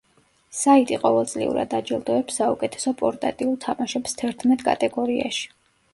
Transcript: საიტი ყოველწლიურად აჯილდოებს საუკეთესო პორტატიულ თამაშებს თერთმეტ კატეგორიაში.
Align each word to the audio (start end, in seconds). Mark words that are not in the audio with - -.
საიტი 0.59 0.97
ყოველწლიურად 1.03 1.75
აჯილდოებს 1.81 2.39
საუკეთესო 2.41 2.95
პორტატიულ 3.03 3.55
თამაშებს 3.67 4.19
თერთმეტ 4.23 4.65
კატეგორიაში. 4.71 5.47